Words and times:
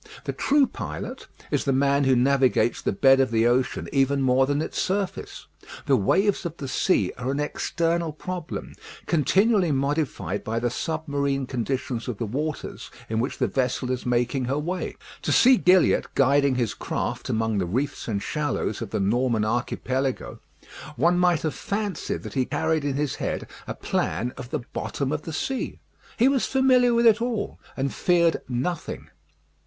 The 0.23 0.33
true 0.33 0.65
pilot 0.65 1.27
is 1.51 1.63
the 1.63 1.71
man 1.71 2.05
who 2.05 2.15
navigates 2.15 2.81
the 2.81 2.91
bed 2.91 3.19
of 3.19 3.29
the 3.29 3.45
ocean 3.45 3.87
even 3.93 4.19
more 4.23 4.47
than 4.47 4.59
its 4.59 4.81
surface. 4.81 5.45
The 5.85 5.95
waves 5.95 6.43
of 6.43 6.57
the 6.57 6.67
sea 6.67 7.13
are 7.19 7.29
an 7.29 7.39
external 7.39 8.11
problem, 8.11 8.73
continually 9.05 9.71
modified 9.71 10.43
by 10.43 10.57
the 10.57 10.71
submarine 10.71 11.45
conditions 11.45 12.07
of 12.07 12.17
the 12.17 12.25
waters 12.25 12.89
in 13.09 13.19
which 13.19 13.37
the 13.37 13.45
vessel 13.45 13.91
is 13.91 14.03
making 14.03 14.45
her 14.45 14.57
way. 14.57 14.95
To 15.21 15.31
see 15.31 15.55
Gilliatt 15.57 16.15
guiding 16.15 16.55
his 16.55 16.73
craft 16.73 17.29
among 17.29 17.59
the 17.59 17.67
reefs 17.67 18.07
and 18.07 18.23
shallows 18.23 18.81
of 18.81 18.89
the 18.89 18.99
Norman 18.99 19.45
Archipelago, 19.45 20.39
one 20.95 21.19
might 21.19 21.43
have 21.43 21.53
fancied 21.53 22.23
that 22.23 22.33
he 22.33 22.45
carried 22.45 22.83
in 22.83 22.95
his 22.95 23.17
head 23.17 23.47
a 23.67 23.75
plan 23.75 24.33
of 24.35 24.49
the 24.49 24.61
bottom 24.73 25.11
of 25.11 25.21
the 25.21 25.31
sea. 25.33 25.79
He 26.17 26.27
was 26.27 26.47
familiar 26.47 26.91
with 26.95 27.05
it 27.05 27.21
all, 27.21 27.59
and 27.77 27.93
feared 27.93 28.41
nothing. 28.49 29.11